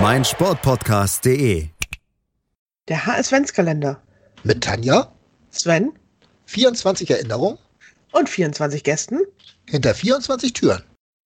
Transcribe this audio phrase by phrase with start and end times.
[0.00, 1.68] meinsportpodcast.de.
[2.88, 4.02] Der HS-Kalender.
[4.42, 5.12] Mit Tanja,
[5.50, 5.92] Sven
[6.46, 7.58] 24 Erinnerungen
[8.12, 9.20] und 24 Gästen.
[9.68, 10.82] hinter 24 Türen.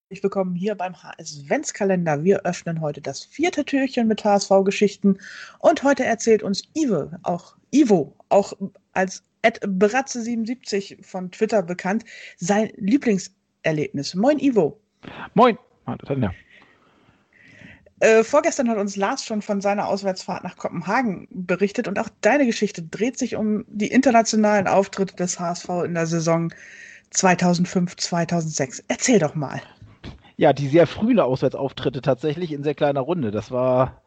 [0.09, 2.25] Herzlich willkommen hier beim HS-Kalender.
[2.25, 5.19] Wir öffnen heute das vierte Türchen mit HSV-Geschichten
[5.61, 8.53] und heute erzählt uns Ive, auch Ivo, auch
[8.93, 12.05] als Ed Bratze77 von Twitter bekannt,
[12.37, 14.15] sein Lieblingserlebnis.
[14.15, 14.81] Moin Ivo.
[15.35, 15.57] Moin.
[16.05, 16.33] Tanja.
[18.01, 22.45] Äh, vorgestern hat uns Lars schon von seiner Auswärtsfahrt nach Kopenhagen berichtet und auch deine
[22.45, 26.53] Geschichte dreht sich um die internationalen Auftritte des HSV in der Saison
[27.11, 28.85] 2005, 2006.
[28.89, 29.63] Erzähl doch mal.
[30.37, 33.31] Ja, die sehr frühen Auswärtsauftritte tatsächlich in sehr kleiner Runde.
[33.31, 34.03] Das war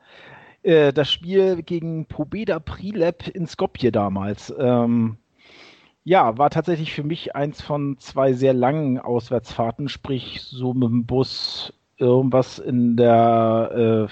[0.62, 4.54] äh, das Spiel gegen Pobeda Prilep in Skopje damals.
[4.60, 5.18] Ähm,
[6.04, 11.06] ja, war tatsächlich für mich eins von zwei sehr langen Auswärtsfahrten, sprich so mit dem
[11.06, 14.12] Bus irgendwas in der äh,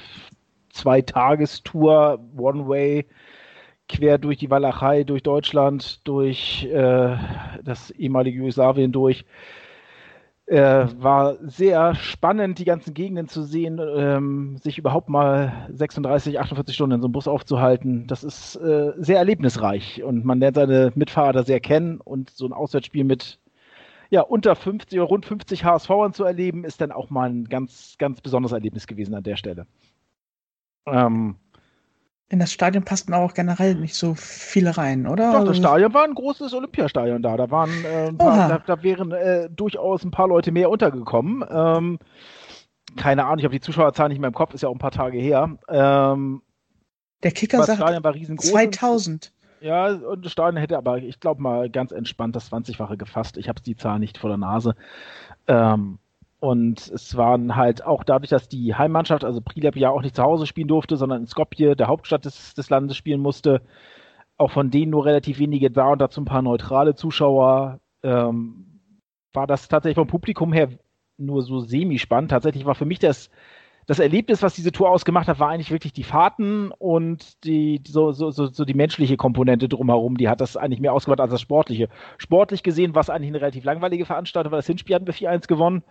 [0.69, 3.05] Zweitagestour, One-Way,
[3.89, 7.15] quer durch die Walachei, durch Deutschland, durch äh,
[7.63, 9.25] das ehemalige Jugoslawien durch.
[10.45, 16.73] Äh, war sehr spannend, die ganzen Gegenden zu sehen, ähm, sich überhaupt mal 36, 48
[16.73, 18.07] Stunden in so einem Bus aufzuhalten.
[18.07, 22.53] Das ist äh, sehr erlebnisreich und man lernt seine Mitfahrer sehr kennen und so ein
[22.53, 23.39] Auswärtsspiel mit
[24.09, 27.95] ja, unter 50 oder rund 50 HSVern zu erleben, ist dann auch mal ein ganz,
[27.97, 29.67] ganz besonderes Erlebnis gewesen an der Stelle.
[30.85, 31.35] Ähm,
[32.29, 35.31] In das Stadion passten auch generell nicht so viele rein, oder?
[35.31, 37.37] doch, das Also- Stadion war ein großes Olympiastadion da.
[37.37, 41.43] Da waren äh, paar, da, da wären äh, durchaus ein paar Leute mehr untergekommen.
[41.49, 41.99] Ähm,
[42.95, 44.91] keine Ahnung, ich habe die Zuschauerzahl nicht mehr im Kopf, ist ja auch ein paar
[44.91, 45.57] Tage her.
[45.69, 46.41] Ähm,
[47.23, 48.49] Der Kicker sagt Stadion war riesengroß.
[48.49, 49.31] 2000.
[49.61, 53.37] Ja, und Stadion hätte aber, ich glaube mal, ganz entspannt das 20-fache gefasst.
[53.37, 54.75] Ich habe die Zahl nicht vor der Nase.
[55.47, 55.99] Ähm,
[56.39, 60.23] und es waren halt auch dadurch, dass die Heimmannschaft, also Prilep ja auch nicht zu
[60.23, 63.61] Hause spielen durfte, sondern in Skopje, der Hauptstadt des, des Landes, spielen musste,
[64.37, 68.81] auch von denen nur relativ wenige da und dazu ein paar neutrale Zuschauer, ähm,
[69.33, 70.69] war das tatsächlich vom Publikum her
[71.17, 72.31] nur so semi-spannend.
[72.31, 73.31] Tatsächlich war für mich das,
[73.87, 78.11] das Erlebnis, was diese Tour ausgemacht hat, war eigentlich wirklich die Fahrten und die, so,
[78.11, 81.39] so, so, so die menschliche Komponente drumherum, die hat das eigentlich mehr ausgemacht als das
[81.39, 81.87] Sportliche.
[82.17, 85.47] Sportlich gesehen war es eigentlich eine relativ langweilige Veranstaltung, weil das Hinspiel hatten wir 4-1
[85.47, 85.83] gewonnen.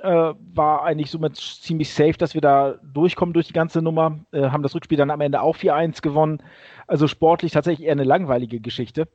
[0.00, 4.18] Äh, war eigentlich somit ziemlich safe, dass wir da durchkommen durch die ganze Nummer.
[4.32, 6.42] Äh, haben das Rückspiel dann am Ende auch 4-1 gewonnen.
[6.88, 9.06] Also sportlich tatsächlich eher eine langweilige Geschichte.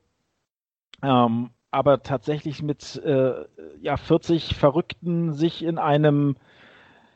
[1.04, 3.34] Ähm, aber tatsächlich mit äh,
[3.82, 6.38] ja, 40 Verrückten sich in einem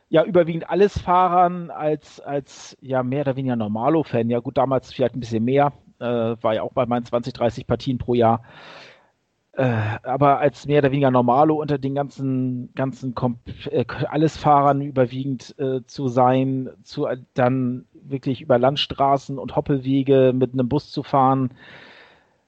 [0.09, 4.29] ja überwiegend alles Fahrern als, als ja mehr oder weniger Normalo-Fan.
[4.29, 7.67] Ja gut, damals vielleicht ein bisschen mehr, äh, war ja auch bei meinen 20, 30
[7.67, 8.41] Partien pro Jahr.
[9.53, 13.39] Äh, aber als mehr oder weniger Normalo unter den ganzen, ganzen Kom
[13.69, 20.53] äh, Allesfahrern überwiegend äh, zu sein, zu äh, dann wirklich über Landstraßen und Hoppelwege mit
[20.53, 21.51] einem Bus zu fahren,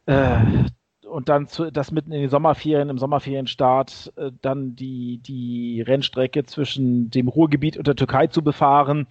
[0.05, 0.37] äh,
[1.11, 6.45] und dann zu, das mitten in den Sommerferien, im Sommerferienstart, äh, dann die, die Rennstrecke
[6.45, 9.07] zwischen dem Ruhrgebiet und der Türkei zu befahren,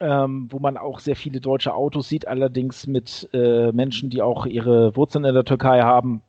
[0.00, 4.46] ähm, wo man auch sehr viele deutsche Autos sieht, allerdings mit äh, Menschen, die auch
[4.46, 6.22] ihre Wurzeln in der Türkei haben.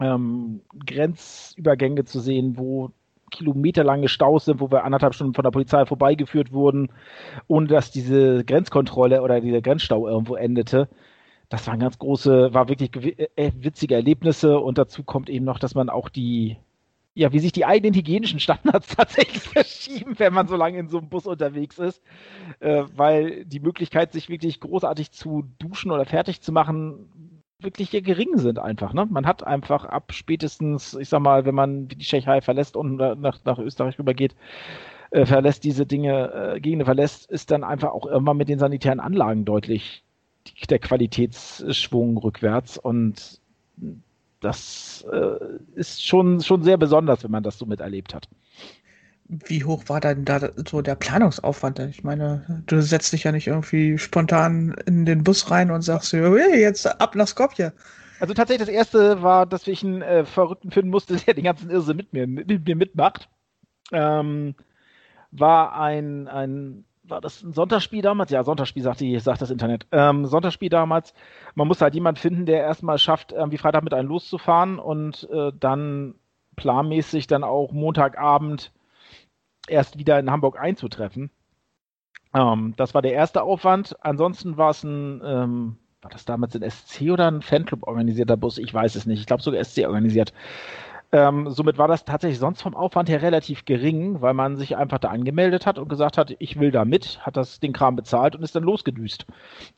[0.00, 2.90] Ähm, Grenzübergänge zu sehen, wo
[3.30, 6.90] kilometerlange Staus sind, wo wir anderthalb Stunden von der Polizei vorbeigeführt wurden,
[7.48, 10.88] ohne dass diese Grenzkontrolle oder dieser Grenzstau irgendwo endete
[11.52, 15.58] das waren ganz große, war wirklich gewi- äh, witzige Erlebnisse und dazu kommt eben noch,
[15.58, 16.56] dass man auch die,
[17.12, 20.96] ja, wie sich die eigenen hygienischen Standards tatsächlich verschieben, wenn man so lange in so
[20.96, 22.02] einem Bus unterwegs ist,
[22.60, 27.10] äh, weil die Möglichkeit, sich wirklich großartig zu duschen oder fertig zu machen,
[27.60, 28.94] wirklich hier gering sind einfach.
[28.94, 29.06] Ne?
[29.10, 33.44] Man hat einfach ab spätestens, ich sag mal, wenn man die Tschechei verlässt und nach,
[33.44, 34.34] nach Österreich rübergeht,
[35.10, 39.00] äh, verlässt diese Dinge, äh, Gegenden verlässt, ist dann einfach auch irgendwann mit den sanitären
[39.00, 40.02] Anlagen deutlich
[40.46, 43.40] die, der Qualitätsschwung rückwärts und
[44.40, 45.36] das äh,
[45.74, 48.28] ist schon, schon sehr besonders, wenn man das so miterlebt hat.
[49.28, 51.78] Wie hoch war denn da so der Planungsaufwand?
[51.78, 56.12] Ich meine, du setzt dich ja nicht irgendwie spontan in den Bus rein und sagst,
[56.12, 57.72] hey, jetzt ab nach Skopje.
[58.20, 61.70] Also tatsächlich das erste war, dass ich einen äh, Verrückten finden musste, der den ganzen
[61.70, 63.28] Irrsinn mit mir, mit mir mitmacht.
[63.90, 64.54] Ähm,
[65.30, 68.30] war ein, ein war das ein Sonntagsspiel damals?
[68.30, 69.86] Ja, Sonntagsspiel sagt, die, sagt das Internet.
[69.92, 71.14] Ähm, Sonntagsspiel damals.
[71.54, 75.52] Man muss halt jemanden finden, der erstmal schafft, irgendwie Freitag mit einem loszufahren und äh,
[75.58, 76.14] dann
[76.56, 78.72] planmäßig dann auch Montagabend
[79.68, 81.30] erst wieder in Hamburg einzutreffen.
[82.34, 83.96] Ähm, das war der erste Aufwand.
[84.00, 88.58] Ansonsten war es ein, ähm, war das damals ein SC oder ein Fanclub organisierter Bus?
[88.58, 89.20] Ich weiß es nicht.
[89.20, 90.32] Ich glaube sogar SC organisiert.
[91.14, 94.98] Ähm, somit war das tatsächlich sonst vom Aufwand her relativ gering, weil man sich einfach
[94.98, 98.34] da angemeldet hat und gesagt hat, ich will da mit, hat das den Kram bezahlt
[98.34, 99.26] und ist dann losgedüst.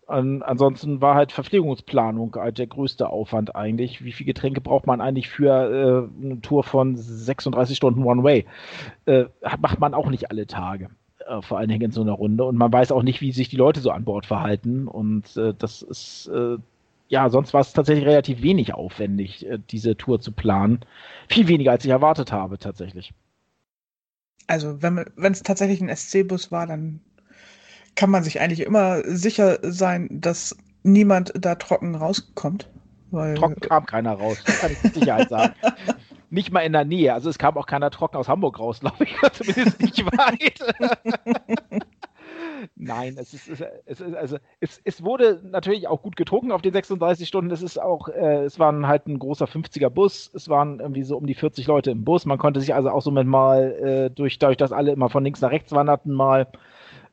[0.06, 4.04] Und ansonsten war halt Verpflegungsplanung halt der größte Aufwand eigentlich.
[4.04, 5.50] Wie viele Getränke braucht man eigentlich für
[6.20, 8.46] äh, eine Tour von 36 Stunden One Way?
[9.06, 9.24] Äh,
[9.58, 10.90] macht man auch nicht alle Tage
[11.26, 12.44] äh, vor allen Dingen in so einer Runde.
[12.44, 14.86] Und man weiß auch nicht, wie sich die Leute so an Bord verhalten.
[14.86, 16.58] Und äh, das ist äh,
[17.14, 20.80] ja, sonst war es tatsächlich relativ wenig aufwendig, äh, diese Tour zu planen.
[21.28, 23.14] Viel weniger, als ich erwartet habe, tatsächlich.
[24.48, 26.98] Also, wenn es tatsächlich ein SC-Bus war, dann
[27.94, 32.68] kann man sich eigentlich immer sicher sein, dass niemand da trocken rauskommt.
[33.12, 35.54] Weil trocken kam keiner raus, das kann ich mit Sicherheit sagen.
[36.30, 37.14] nicht mal in der Nähe.
[37.14, 39.16] Also es kam auch keiner trocken aus Hamburg raus, glaube ich.
[39.32, 40.58] Zumindest nicht weit.
[42.76, 43.48] Nein, es ist,
[43.86, 47.50] es ist also es, es wurde natürlich auch gut getrunken auf den 36 Stunden.
[47.50, 50.30] Es ist auch, äh, es waren halt ein großer 50er Bus.
[50.34, 52.26] Es waren irgendwie so um die 40 Leute im Bus.
[52.26, 55.24] Man konnte sich also auch so mit mal äh, durch, dadurch, dass alle immer von
[55.24, 56.48] links nach rechts wanderten, mal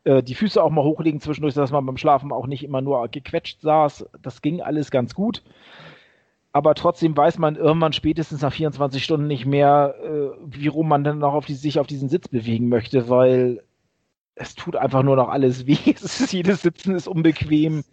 [0.04, 3.08] äh, die Füße auch mal hochlegen zwischendurch, dass man beim Schlafen auch nicht immer nur
[3.08, 4.06] gequetscht saß.
[4.22, 5.44] Das ging alles ganz gut.
[6.54, 11.04] Aber trotzdem weiß man irgendwann spätestens nach 24 Stunden nicht mehr, äh, wie rum man
[11.04, 13.64] dann noch auf die, sich auf diesen Sitz bewegen möchte, weil
[14.36, 15.78] es tut einfach nur noch alles weh.
[15.86, 17.84] Ist, jedes Sitzen ist unbequem.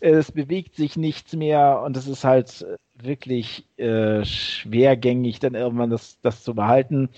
[0.00, 2.66] Es bewegt sich nichts mehr und es ist halt
[3.02, 7.10] wirklich äh, schwergängig, dann irgendwann das, das zu behalten.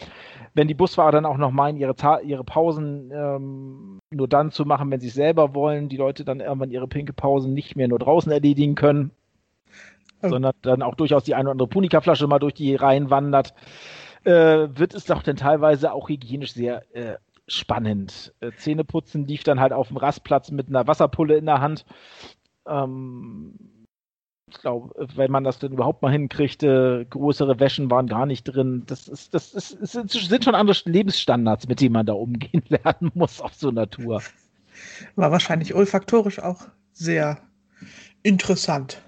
[0.55, 4.91] Wenn die Busfahrer dann auch noch meinen, ihre, ihre Pausen ähm, nur dann zu machen,
[4.91, 7.99] wenn sie es selber wollen, die Leute dann irgendwann ihre pinke Pausen nicht mehr nur
[7.99, 9.11] draußen erledigen können,
[10.23, 10.29] oh.
[10.29, 13.55] sondern dann auch durchaus die eine oder andere Punika-Flasche mal durch die Reihen wandert,
[14.25, 17.17] äh, wird es doch dann teilweise auch hygienisch sehr äh,
[17.53, 18.35] spannend.
[18.41, 21.85] Äh, Zähneputzen lief dann halt auf dem Rastplatz mit einer Wasserpulle in der Hand.
[22.67, 23.55] Ähm,
[24.51, 28.83] ich glaube, wenn man das denn überhaupt mal hinkriegte, größere Wäschen waren gar nicht drin.
[28.87, 33.41] Das, ist, das, ist, sind schon andere Lebensstandards, mit denen man da umgehen lernen muss
[33.41, 34.23] auf so einer Tour.
[35.15, 37.39] War wahrscheinlich olfaktorisch auch sehr
[38.23, 39.03] interessant.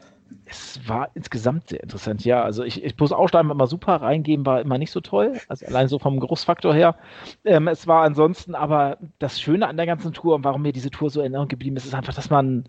[0.45, 2.43] Es war insgesamt sehr interessant, ja.
[2.43, 5.39] Also ich, ich muss Aussteigen immer super reingeben, war immer nicht so toll.
[5.49, 6.97] Also allein so vom Geruchsfaktor her.
[7.45, 10.91] Ähm, es war ansonsten aber das Schöne an der ganzen Tour und warum mir diese
[10.91, 12.65] Tour so in Erinnerung geblieben ist, ist einfach, dass man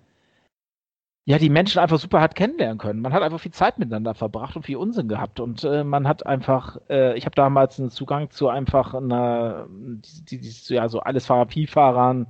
[1.25, 3.01] ja die Menschen einfach super hat kennenlernen können.
[3.01, 5.39] Man hat einfach viel Zeit miteinander verbracht und viel Unsinn gehabt.
[5.39, 10.37] Und äh, man hat einfach, äh, ich habe damals einen Zugang zu einfach einer, die,
[10.37, 12.27] die, die, ja, so alles Fahrer, Pi-Fahrern,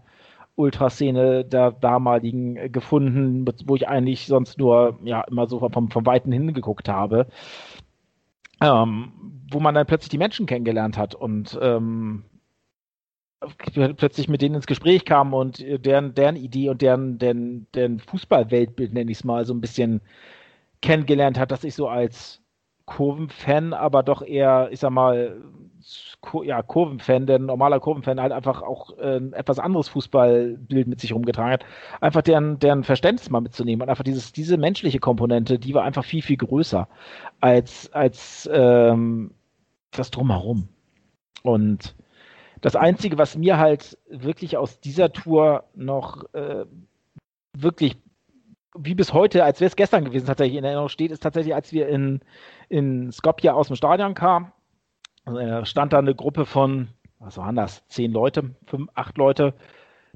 [0.55, 6.05] Ultraszene der damaligen äh, gefunden, wo ich eigentlich sonst nur ja immer so vom, vom
[6.05, 7.27] Weiten hingeguckt habe.
[8.61, 9.11] Ähm,
[9.51, 12.23] wo man dann plötzlich die Menschen kennengelernt hat und ähm,
[13.73, 18.93] plötzlich mit denen ins Gespräch kam und deren, deren Idee und deren, deren, deren Fußballweltbild,
[18.93, 20.01] nenne ich es mal, so ein bisschen
[20.81, 22.42] kennengelernt hat, dass ich so als
[22.85, 25.41] Kurvenfan, aber doch eher, ich sag mal,
[26.43, 31.53] ja, Kurvenfan, der normaler Kurvenfan halt einfach auch ein etwas anderes Fußballbild mit sich rumgetragen
[31.53, 31.65] hat,
[32.01, 36.05] einfach deren, deren Verständnis mal mitzunehmen und einfach dieses, diese menschliche Komponente, die war einfach
[36.05, 36.87] viel, viel größer
[37.41, 39.31] als, als ähm,
[39.91, 40.69] das Drumherum.
[41.43, 41.95] Und
[42.61, 46.65] das Einzige, was mir halt wirklich aus dieser Tour noch äh,
[47.57, 47.97] wirklich
[48.75, 51.71] wie bis heute, als wäre es gestern gewesen, tatsächlich in Erinnerung steht, ist tatsächlich, als
[51.71, 52.21] wir in,
[52.69, 54.51] in Skopje aus dem Stadion kamen,
[55.25, 56.89] äh, stand da eine Gruppe von,
[57.19, 59.53] was waren das, zehn Leute, fünf, acht Leute,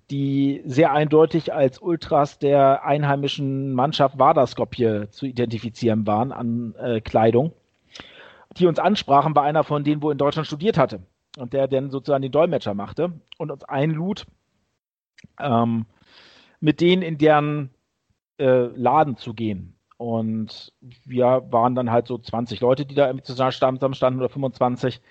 [0.09, 7.01] die sehr eindeutig als Ultras der einheimischen Mannschaft Vardar Skopje zu identifizieren waren an äh,
[7.01, 7.53] Kleidung,
[8.57, 11.01] die uns ansprachen, war einer von denen, wo in Deutschland studiert hatte
[11.37, 14.25] und der dann sozusagen den Dolmetscher machte und uns einlud,
[15.39, 15.85] ähm,
[16.59, 17.69] mit denen in deren
[18.38, 19.75] äh, Laden zu gehen.
[19.98, 20.74] Und
[21.06, 25.01] wir waren dann halt so 20 Leute, die da zusammen standen oder 25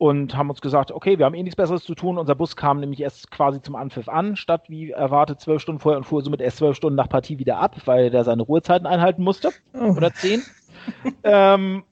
[0.00, 2.16] und haben uns gesagt, okay, wir haben eh nichts Besseres zu tun.
[2.16, 5.98] Unser Bus kam nämlich erst quasi zum Anpfiff an, statt wie erwartet zwölf Stunden vorher
[5.98, 9.22] und fuhr somit erst zwölf Stunden nach Partie wieder ab, weil der seine Ruhezeiten einhalten
[9.22, 9.50] musste.
[9.74, 9.92] Oh.
[9.96, 10.42] Oder zehn.
[11.22, 11.84] ähm,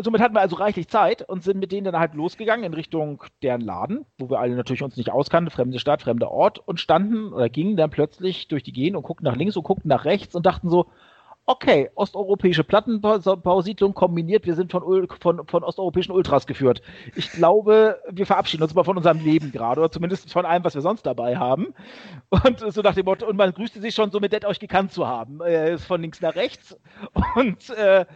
[0.00, 3.22] somit hatten wir also reichlich Zeit und sind mit denen dann halt losgegangen in Richtung
[3.42, 7.32] deren Laden, wo wir alle natürlich uns nicht auskannten, fremde Stadt, fremder Ort und standen
[7.32, 10.34] oder gingen dann plötzlich durch die Gegend und guckten nach links und guckten nach rechts
[10.34, 10.86] und dachten so,
[11.46, 16.80] okay, osteuropäische Plattenbausiedlung kombiniert, wir sind von, von, von osteuropäischen Ultras geführt.
[17.16, 20.74] Ich glaube, wir verabschieden uns mal von unserem Leben gerade, oder zumindest von allem, was
[20.74, 21.74] wir sonst dabei haben.
[22.30, 24.92] Und so nach dem Motto, und man grüßte sich schon so mit nett euch gekannt
[24.92, 26.78] zu haben, äh, von links nach rechts.
[27.36, 28.06] Und äh,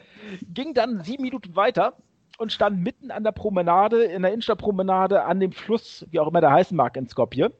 [0.42, 1.94] ging dann sieben Minuten weiter
[2.38, 6.40] und stand mitten an der Promenade, in der Innenstadtpromenade, an dem Fluss, wie auch immer
[6.40, 7.52] der heißen mag, in Skopje.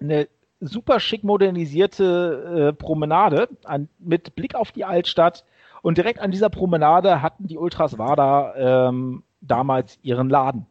[0.00, 0.28] Eine
[0.60, 5.44] super schick modernisierte äh, Promenade an, mit Blick auf die Altstadt.
[5.82, 8.54] Und direkt an dieser Promenade hatten die Ultras Wada
[8.88, 10.66] ähm, damals ihren Laden.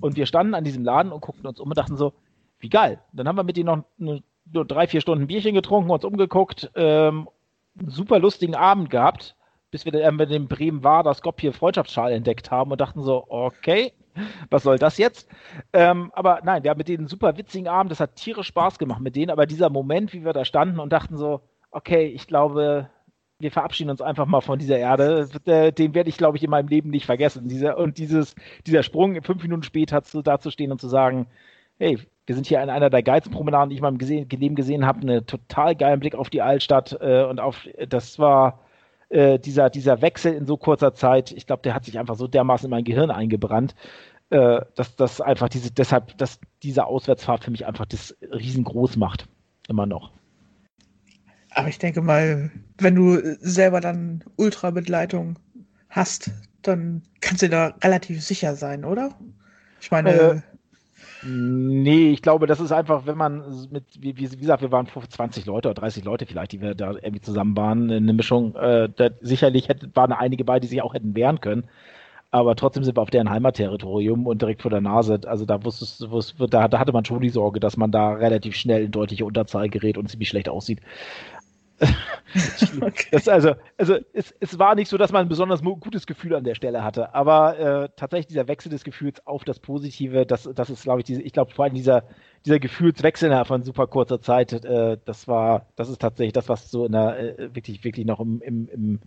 [0.00, 2.12] Und wir standen an diesem Laden und guckten uns um und dachten so,
[2.60, 3.00] wie geil.
[3.12, 6.70] Dann haben wir mit denen noch eine, nur drei, vier Stunden Bierchen getrunken, uns umgeguckt,
[6.74, 7.28] ähm,
[7.78, 9.36] einen super lustigen Abend gehabt,
[9.70, 13.92] bis wir dann mit dem Bremen Wada Skopje Freundschaftsschal entdeckt haben und dachten so, okay,
[14.50, 15.28] was soll das jetzt?
[15.72, 18.78] Ähm, aber nein, wir haben mit denen einen super witzigen Abend, das hat tierisch Spaß
[18.78, 22.26] gemacht mit denen, aber dieser Moment, wie wir da standen und dachten so, okay, ich
[22.26, 22.88] glaube,
[23.40, 25.28] wir verabschieden uns einfach mal von dieser Erde.
[25.72, 27.48] Den werde ich, glaube ich, in meinem Leben nicht vergessen.
[27.48, 28.34] Dieser, und dieses,
[28.66, 31.28] dieser Sprung, fünf Minuten später zu, da zu stehen und zu sagen,
[31.78, 34.56] hey, wir sind hier an einer der geilsten Promenaden, die ich in meinem gesehen, Leben
[34.56, 35.00] gesehen habe.
[35.00, 36.98] Einen total geilen Blick auf die Altstadt.
[37.00, 38.60] Äh, und auf, das war
[39.08, 41.30] äh, dieser, dieser Wechsel in so kurzer Zeit.
[41.32, 43.74] Ich glaube, der hat sich einfach so dermaßen in mein Gehirn eingebrannt
[44.30, 49.26] äh, dass das einfach diese, deshalb, dass diese Auswärtsfahrt für mich einfach das riesengroß macht.
[49.68, 50.10] Immer noch.
[51.50, 55.38] Aber ich denke mal, wenn du selber dann Ultrabegleitung
[55.88, 56.30] hast,
[56.62, 59.10] dann kannst du da relativ sicher sein, oder?
[59.80, 60.10] Ich meine.
[60.10, 60.40] Äh,
[61.26, 65.46] nee, ich glaube, das ist einfach, wenn man mit, wie, wie, gesagt, wir waren 20
[65.46, 68.54] Leute oder 30 Leute vielleicht, die wir da irgendwie zusammen waren, eine Mischung.
[68.56, 71.64] Äh, da, sicherlich hätte, waren einige bei, die sich auch hätten wehren können
[72.30, 75.20] aber trotzdem sind wir auf deren Heimatterritorium und direkt vor der Nase.
[75.26, 78.54] Also da wusstest du, da, da hatte man schon die Sorge, dass man da relativ
[78.54, 80.80] schnell in deutliche Unterzahl gerät und ziemlich schlecht aussieht.
[82.80, 83.20] okay.
[83.30, 86.56] also, also es, es war nicht so, dass man ein besonders gutes Gefühl an der
[86.56, 90.82] Stelle hatte, aber äh, tatsächlich dieser Wechsel des Gefühls auf das Positive, das, das ist,
[90.82, 92.02] glaube ich, diese, ich glaube vor allem dieser,
[92.44, 96.84] dieser Gefühlswechsel von super kurzer Zeit, äh, das war, das ist tatsächlich das, was so
[96.86, 99.00] in der, äh, wirklich, wirklich noch im, im, im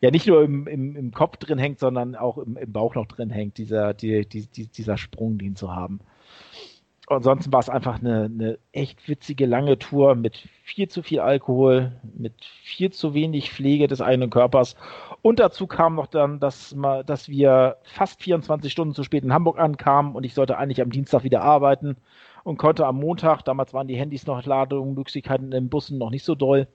[0.00, 3.06] ja nicht nur im, im, im Kopf drin hängt, sondern auch im, im Bauch noch
[3.06, 6.00] drin hängt, dieser, die, die, dieser Sprung, den zu haben.
[7.06, 11.90] Ansonsten war es einfach eine, eine echt witzige lange Tour mit viel zu viel Alkohol,
[12.16, 14.76] mit viel zu wenig Pflege des eigenen Körpers.
[15.20, 16.74] Und dazu kam noch dann, dass,
[17.06, 20.90] dass wir fast 24 Stunden zu spät in Hamburg ankamen und ich sollte eigentlich am
[20.90, 21.96] Dienstag wieder arbeiten
[22.44, 26.24] und konnte am Montag, damals waren die Handys noch Lademöglichkeiten in den Bussen noch nicht
[26.24, 26.68] so doll,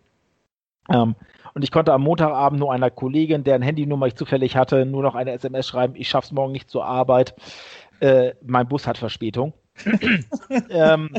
[0.89, 1.15] ähm,
[1.53, 5.15] und ich konnte am Montagabend nur einer Kollegin, deren Handynummer ich zufällig hatte, nur noch
[5.15, 7.33] eine SMS schreiben, ich schaff's morgen nicht zur Arbeit.
[8.01, 9.53] Äh, mein Bus hat Verspätung.
[10.69, 11.09] ähm,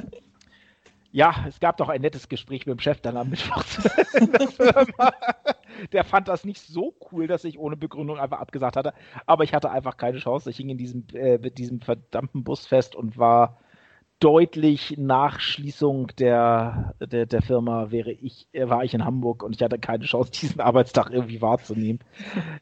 [1.11, 3.65] ja, es gab doch ein nettes Gespräch mit dem Chef dann am Mittwoch
[4.21, 5.13] in der Firma.
[5.93, 8.93] Der fand das nicht so cool, dass ich ohne Begründung einfach abgesagt hatte.
[9.25, 10.51] Aber ich hatte einfach keine Chance.
[10.51, 13.59] Ich hing in diesem, äh, mit diesem verdammten Bus fest und war
[14.21, 19.63] deutlich nach Schließung der, der, der Firma wäre ich, war ich in Hamburg und ich
[19.63, 22.01] hatte keine Chance, diesen Arbeitstag irgendwie wahrzunehmen.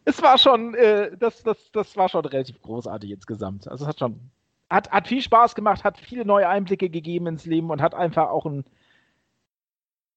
[0.05, 3.69] es war schon, äh, das, das, das war schon relativ großartig insgesamt.
[3.69, 4.31] Also es hat schon,
[4.69, 8.31] hat, hat viel Spaß gemacht, hat viele neue Einblicke gegeben ins Leben und hat einfach
[8.31, 8.65] auch ein,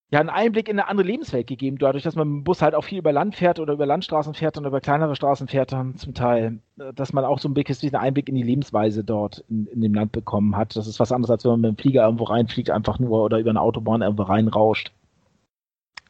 [0.09, 2.75] ja, einen Einblick in eine andere Lebenswelt gegeben, dadurch, dass man mit dem Bus halt
[2.75, 5.97] auch viel über Land fährt oder über Landstraßen fährt und über kleinere Straßen fährt dann
[5.97, 9.67] zum Teil, äh, dass man auch so ein bisschen Einblick in die Lebensweise dort in,
[9.67, 10.77] in dem Land bekommen hat.
[10.77, 13.39] Das ist was anderes, als wenn man mit dem Flieger irgendwo reinfliegt, einfach nur oder
[13.39, 14.93] über eine Autobahn irgendwo reinrauscht.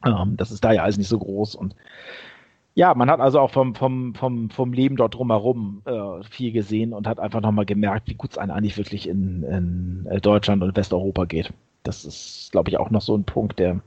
[0.06, 1.76] Ähm, das ist da ja alles nicht so groß und
[2.76, 6.94] ja, man hat also auch vom, vom, vom, vom Leben dort drumherum äh, viel gesehen
[6.94, 10.62] und hat einfach nochmal gemerkt, wie gut es einem eigentlich wirklich in, in äh, Deutschland
[10.62, 11.52] und Westeuropa geht.
[11.88, 13.82] Das ist, glaube ich, auch noch so ein Punkt, der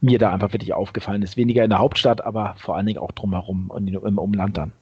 [0.00, 1.36] mir da einfach wirklich aufgefallen ist.
[1.36, 4.72] Weniger in der Hauptstadt, aber vor allen Dingen auch drumherum und im Umland dann.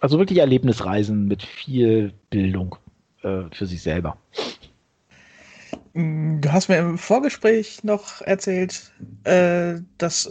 [0.00, 2.76] Also wirklich Erlebnisreisen mit viel Bildung
[3.22, 4.16] äh, für sich selber.
[5.94, 8.92] Mm, du hast mir im Vorgespräch noch erzählt,
[9.24, 10.30] äh, dass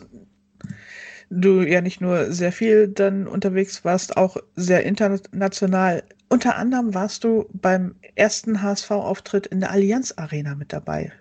[1.30, 7.24] du ja nicht nur sehr viel dann unterwegs warst, auch sehr international unter anderem warst
[7.24, 11.12] du beim ersten HSV-Auftritt in der Allianz Arena mit dabei.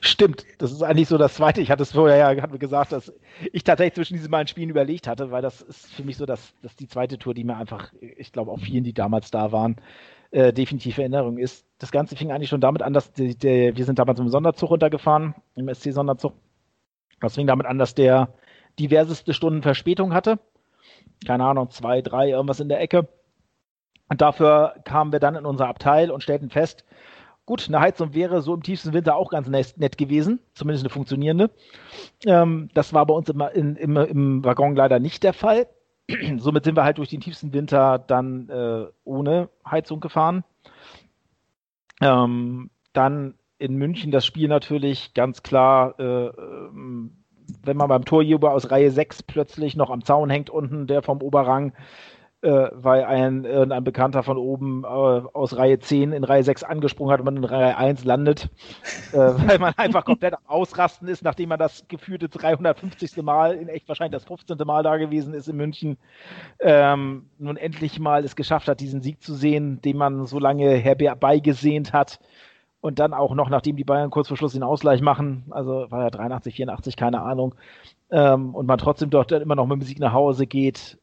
[0.00, 1.60] Stimmt, das ist eigentlich so das Zweite.
[1.60, 3.12] Ich hatte es vorher ja hat mir gesagt, dass
[3.52, 6.54] ich tatsächlich zwischen diesen beiden Spielen überlegt hatte, weil das ist für mich so das,
[6.62, 9.76] das die zweite Tour, die mir einfach, ich glaube auch vielen, die damals da waren,
[10.30, 11.66] äh, definitiv Erinnerung ist.
[11.78, 14.70] Das Ganze fing eigentlich schon damit an, dass die, der, wir sind damals im Sonderzug
[14.70, 16.34] runtergefahren, im SC-Sonderzug.
[17.20, 18.32] Das fing damit an, dass der
[18.78, 20.38] diverseste Stunden Verspätung hatte.
[21.26, 23.08] Keine Ahnung, zwei, drei, irgendwas in der Ecke.
[24.10, 26.84] Und dafür kamen wir dann in unser Abteil und stellten fest,
[27.50, 31.50] Gut, eine Heizung wäre so im tiefsten Winter auch ganz nett gewesen, zumindest eine funktionierende.
[32.24, 35.66] Ähm, das war bei uns immer in, im, im Waggon leider nicht der Fall.
[36.36, 40.44] Somit sind wir halt durch den tiefsten Winter dann äh, ohne Heizung gefahren.
[42.00, 47.24] Ähm, dann in München das Spiel natürlich ganz klar, äh, ähm,
[47.64, 51.20] wenn man beim Torjubel aus Reihe 6 plötzlich noch am Zaun hängt unten, der vom
[51.20, 51.72] Oberrang,
[52.42, 57.12] äh, weil ein, äh, Bekannter von oben äh, aus Reihe 10 in Reihe 6 angesprungen
[57.12, 58.48] hat und man in Reihe 1 landet,
[59.12, 63.16] äh, weil man einfach komplett am Ausrasten ist, nachdem man das gefühlte 350.
[63.22, 64.56] Mal, in echt wahrscheinlich das 15.
[64.64, 65.98] Mal da gewesen ist in München,
[66.60, 70.70] ähm, nun endlich mal es geschafft hat, diesen Sieg zu sehen, den man so lange
[70.76, 72.20] herbeigesehnt hat.
[72.80, 76.04] Und dann auch noch, nachdem die Bayern kurz vor Schluss den Ausgleich machen, also war
[76.04, 77.54] ja 83, 84, keine Ahnung,
[78.10, 80.98] ähm, und man trotzdem dort immer noch mit dem Sieg nach Hause geht,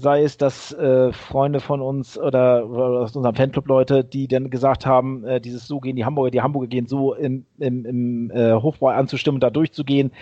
[0.00, 4.50] sei es, dass äh, Freunde von uns oder, oder aus unserem Fanclub Leute, die dann
[4.50, 8.30] gesagt haben, äh, dieses so gehen die Hamburger, die Hamburger gehen so im, im, im
[8.30, 10.12] äh, Hofbau anzustimmen, da durchzugehen.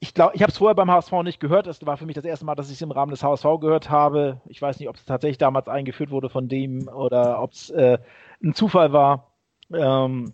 [0.00, 1.66] Ich glaube, ich habe es vorher beim HSV nicht gehört.
[1.66, 3.90] Es war für mich das erste Mal, dass ich es im Rahmen des HSV gehört
[3.90, 4.40] habe.
[4.46, 7.98] Ich weiß nicht, ob es tatsächlich damals eingeführt wurde von dem oder ob es äh,
[8.42, 9.32] ein Zufall war.
[9.72, 10.32] Ähm,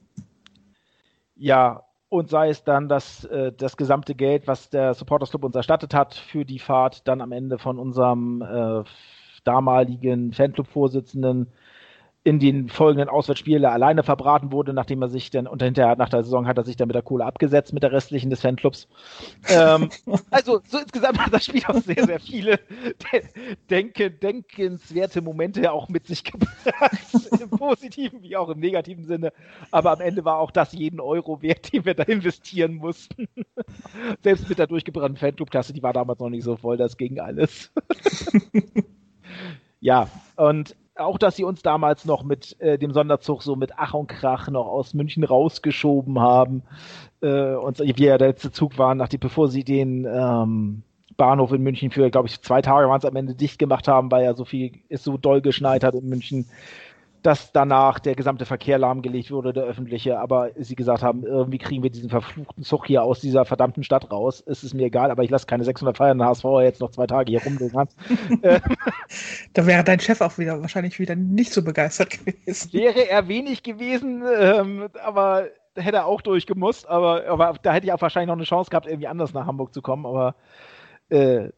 [1.37, 5.57] ja, und sei es dann, dass äh, das gesamte Geld, was der Supporters Club uns
[5.57, 8.85] erstattet hat für die Fahrt, dann am Ende von unserem äh,
[9.45, 11.53] damaligen Fanclub-Vorsitzenden
[12.27, 16.23] in den folgenden Auswärtsspielen alleine verbraten wurde, nachdem er sich dann, und hinterher nach der
[16.23, 18.89] Saison hat er sich dann mit der Kohle abgesetzt, mit der restlichen des Fanclubs.
[19.51, 19.91] ähm,
[20.31, 22.59] also so insgesamt hat das Spiel auch sehr, sehr viele
[23.69, 29.31] denke, denkenswerte Momente auch mit sich gebracht, im positiven wie auch im negativen Sinne.
[29.71, 33.29] Aber am Ende war auch das jeden Euro wert, den wir da investieren mussten.
[34.23, 37.71] Selbst mit der durchgebrannten Fanclub-Klasse, die war damals noch nicht so voll, das ging alles.
[39.81, 43.95] ja, und auch, dass sie uns damals noch mit äh, dem Sonderzug so mit Ach
[43.95, 46.63] und Krach noch aus München rausgeschoben haben.
[47.21, 50.83] Äh, und wir ja der letzte Zug waren, nachdem, bevor sie den ähm,
[51.17, 54.11] Bahnhof in München für, glaube ich, zwei Tage waren es am Ende dicht gemacht haben,
[54.11, 56.47] weil ja so viel, es so doll geschneit hat in München
[57.25, 61.83] dass danach der gesamte Verkehr lahmgelegt wurde, der öffentliche, aber sie gesagt haben, irgendwie kriegen
[61.83, 64.45] wir diesen verfluchten Zug hier aus dieser verdammten Stadt raus.
[64.47, 67.31] Es ist mir egal, aber ich lasse keine 600 feiern HSV jetzt noch zwei Tage
[67.31, 67.89] hier rumlungern.
[69.55, 72.75] da wäre dein Chef auch wieder wahrscheinlich wieder nicht so begeistert gewesen.
[72.75, 77.93] Wäre er wenig gewesen, ähm, aber hätte er auch durchgemusst, aber, aber da hätte ich
[77.95, 80.35] auch wahrscheinlich noch eine Chance gehabt, irgendwie anders nach Hamburg zu kommen, aber
[81.09, 81.49] äh,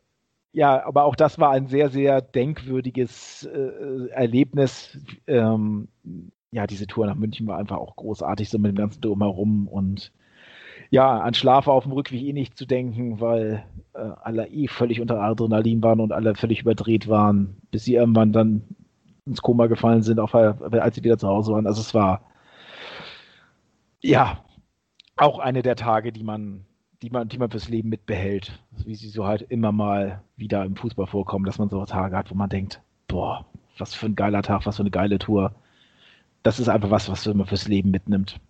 [0.56, 4.98] ja, aber auch das war ein sehr, sehr denkwürdiges äh, Erlebnis.
[5.26, 5.88] Ähm,
[6.50, 10.12] ja, diese Tour nach München war einfach auch großartig, so mit dem ganzen Drumherum und
[10.88, 15.02] ja, an Schlaf auf dem Rückweg eh nicht zu denken, weil äh, alle eh völlig
[15.02, 18.62] unter Adrenalin waren und alle völlig überdreht waren, bis sie irgendwann dann
[19.26, 21.66] ins Koma gefallen sind, auch als sie wieder zu Hause waren.
[21.66, 22.22] Also es war
[24.00, 24.42] ja
[25.18, 26.64] auch eine der Tage, die man
[27.02, 30.76] die man, die man fürs Leben mitbehält, wie sie so halt immer mal wieder im
[30.76, 33.44] Fußball vorkommen, dass man so Tage hat, wo man denkt, boah,
[33.78, 35.54] was für ein geiler Tag, was für eine geile Tour.
[36.42, 38.40] Das ist einfach was, was man fürs Leben mitnimmt.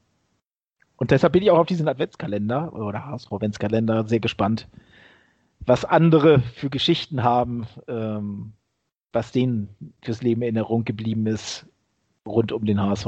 [0.96, 4.68] Und deshalb bin ich auch auf diesen Adventskalender oder HSV Adventskalender sehr gespannt,
[5.60, 8.52] was andere für Geschichten haben, ähm,
[9.12, 9.68] was denen
[10.02, 11.66] fürs Leben in Erinnerung geblieben ist
[12.26, 13.06] rund um den HSV.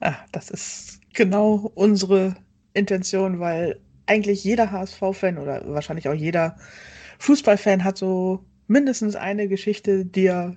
[0.00, 2.36] Ah, das ist genau unsere
[2.74, 6.56] Intention, weil eigentlich jeder HSV-Fan oder wahrscheinlich auch jeder
[7.18, 10.56] Fußballfan hat so mindestens eine Geschichte, die er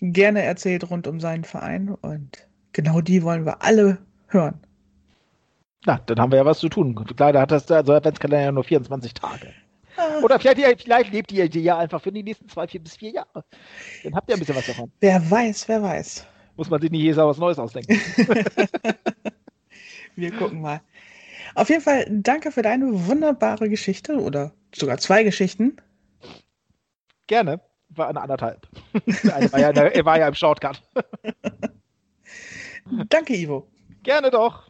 [0.00, 1.90] gerne erzählt rund um seinen Verein.
[1.90, 4.58] Und genau die wollen wir alle hören.
[5.86, 6.98] Na, dann haben wir ja was zu tun.
[7.18, 9.52] Leider hat das also Adventskalender ja nur 24 Tage.
[9.96, 10.20] Ah.
[10.22, 13.44] Oder vielleicht, vielleicht lebt ihr ja einfach für die nächsten zwei, vier bis vier Jahre.
[14.04, 14.90] Dann habt ihr ein bisschen was davon.
[15.00, 16.26] Wer weiß, wer weiß.
[16.56, 17.94] Muss man sich nicht jedes Jahr was Neues ausdenken.
[20.16, 20.80] wir gucken mal.
[21.54, 25.76] Auf jeden Fall danke für deine wunderbare Geschichte oder sogar zwei Geschichten.
[27.26, 27.60] Gerne.
[27.90, 28.68] War eine anderthalb.
[29.34, 30.82] eine war ja, er war ja im Shortcut.
[33.08, 33.68] danke, Ivo.
[34.02, 34.69] Gerne doch.